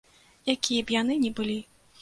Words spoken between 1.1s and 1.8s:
ні былі.